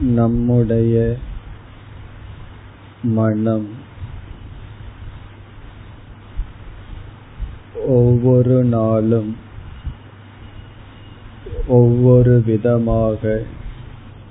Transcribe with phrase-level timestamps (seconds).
[0.00, 1.16] நம்முடைய
[3.02, 3.68] மனம்
[7.86, 9.36] ஒவ்வொரு நாளும்
[11.66, 13.42] ஒவ்வொரு விதமாக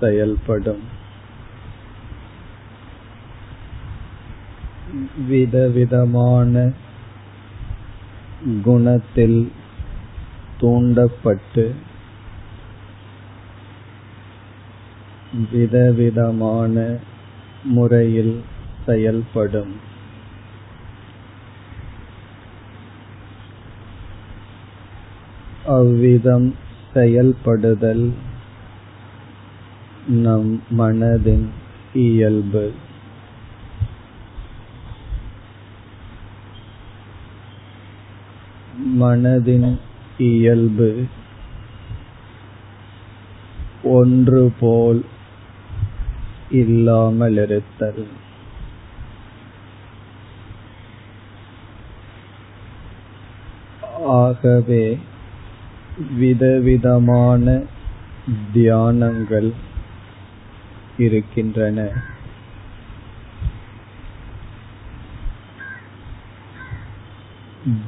[0.00, 0.82] செயல்படும்.
[5.28, 6.72] விதவிதமான
[8.62, 9.52] குணத்தில்
[10.58, 11.74] தூண்டப்பட்டு
[15.52, 16.96] விதவிதமான
[17.64, 18.42] முறையில்
[18.86, 19.74] செயல்படும்.
[25.66, 26.54] அவ்விதம்
[26.92, 28.12] செயல்படுதல்
[30.06, 31.48] நம் மனதின்
[31.94, 32.72] இயல்பு.
[39.00, 39.78] மனதின்
[40.18, 41.04] இயல்பு
[43.82, 45.04] ஒன்று போல்
[46.54, 48.04] இல்லாமலிருத்தல்.
[54.06, 54.98] ஆகவே
[56.18, 57.62] விதவிதமான
[58.54, 59.52] தியானங்கள்
[60.98, 61.88] இருக்கின்றன.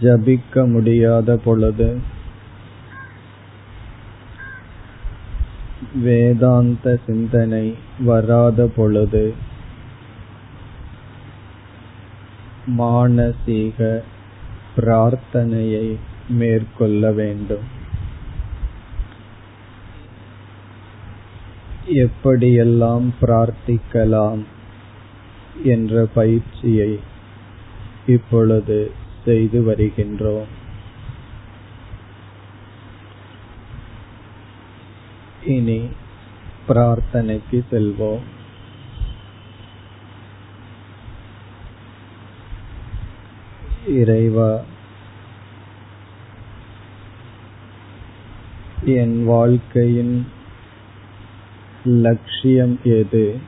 [0.00, 2.14] ஜபிக்க முடியாத பொழுது
[6.02, 9.34] வேதாந்த சிந்தனை வராத பொழுது
[12.78, 14.02] மானசீக
[14.76, 15.96] பிரார்த்தனையை
[16.28, 17.64] மேற்கொள்ள வேண்டும்.
[21.86, 24.44] எப்படியெல்லாம் பிரார்த்திக்கலாம்
[25.64, 27.00] என்ற பயிற்சியை
[28.06, 28.92] இப்பொழுது
[29.24, 30.64] செய்து வருகின்றோம்.
[35.46, 35.88] இனி
[36.68, 38.22] பிரார்த்தனைக்கு செல்வோம்.
[43.86, 44.60] இறைவா
[48.84, 50.26] என் வாழ்க்கையின்
[51.84, 53.38] லட்சியம் எது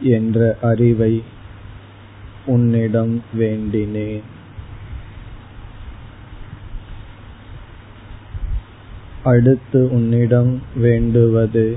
[0.00, 1.22] என்ற அறிவை
[2.46, 4.22] உன்னிடம் வேண்டினேன்.
[9.24, 11.76] அடுத்து உன்னிடம் வேண்டுவது.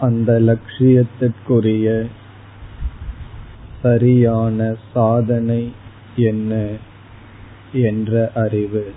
[0.00, 2.06] அந்த லட்சியத்திற்குரிய
[3.82, 5.72] சரியான சாதனை
[6.16, 6.76] என்ன
[7.72, 8.92] என்ற அறிவு.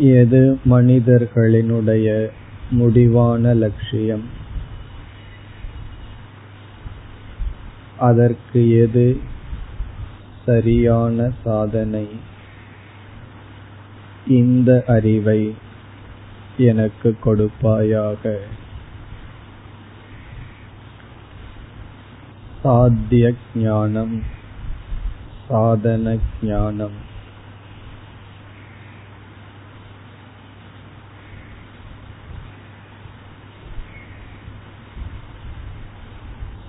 [0.00, 2.30] எது மனிதர்களினுடைய
[2.70, 4.24] முடிவான லட்சியம்?
[7.98, 9.36] அதற்கு எது
[10.48, 12.08] சரியான சாதனை.
[14.26, 15.54] இந்த அறிவை
[16.56, 18.38] எனக்கு கொடுப்பாயாக.
[22.62, 24.22] சாத்திய ஞானம்
[25.48, 26.96] சாதன ஞானம்.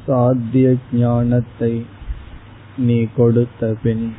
[0.06, 1.98] சாத்திய ஞானத்தை
[2.80, 4.16] நீ கொடுத்த பின்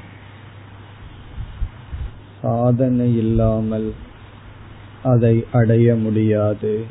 [2.41, 3.95] சாதனை இல்லாமல்
[5.03, 6.85] அதை அடைய முடியாது.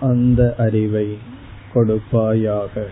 [0.00, 1.18] அந்த அறிவை
[1.74, 2.86] கொடுப்பாயாக.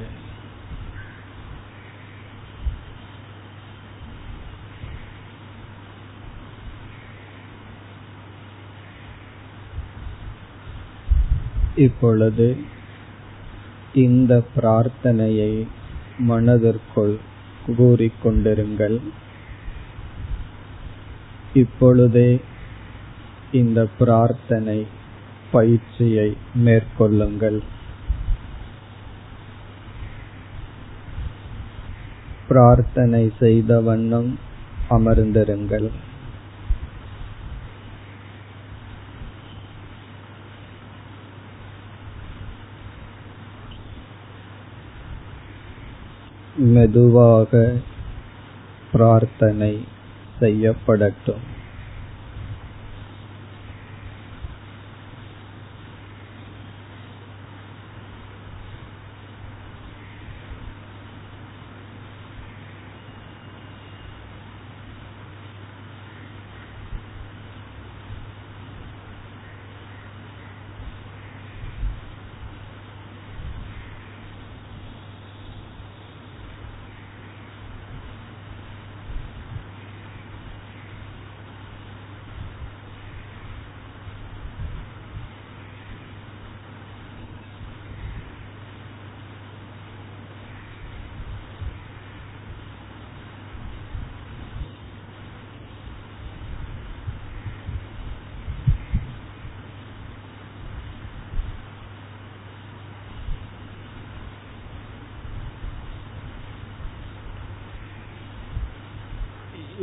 [11.77, 12.57] இப்பொழுது
[13.95, 15.67] இந்த பிரார்த்தனையை
[16.19, 17.19] மனதிற்குள்
[17.67, 19.01] கூறிக்கொண்டிருங்கள்.
[21.55, 22.41] இப்பொழுதே
[23.53, 24.87] இந்த பிரார்த்தனை
[25.53, 27.63] பயிற்சியை மேற்கொள்ளுங்கள்.
[32.49, 34.39] பிரார்த்தனை செய்த வண்ணம்
[34.89, 35.91] அமர்ந்திருங்கள்.
[46.57, 47.73] மெதுவாக
[48.93, 49.85] பிரார்த்தனை
[50.41, 51.53] செய்யப்படட்டும்.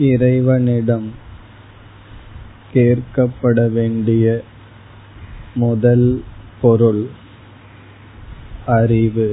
[0.02, 1.08] இறைவனிடம்
[2.74, 4.26] கேட்கப்பட வேண்டிய
[5.56, 6.24] முதல்
[6.62, 7.02] பொருள்
[8.66, 9.28] அறிவு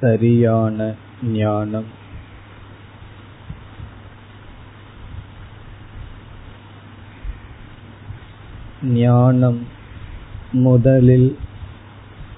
[0.00, 0.94] சரியான
[1.32, 1.90] ஞானம்.
[8.82, 9.60] ஞானம்
[10.52, 11.30] முதலில்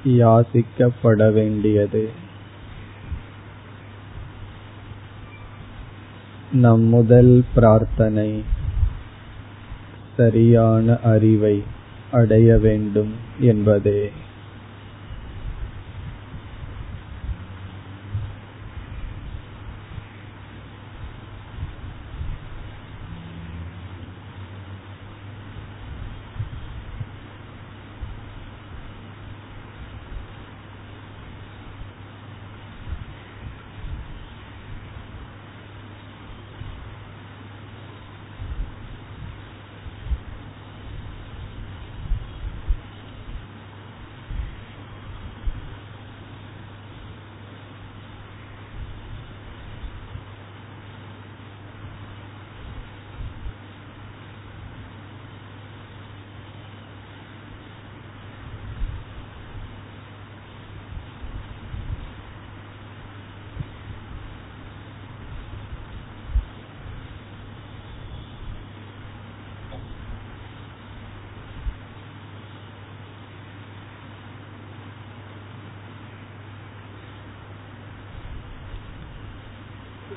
[0.07, 2.03] யாசிக்கப்பட வேண்டியது
[6.53, 8.43] நம் முதல் பிரார்த்தனை
[10.17, 11.63] சரியான அறிவை
[12.11, 14.11] அடைய வேண்டும் என்பதே.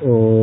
[0.01, 0.40] ओ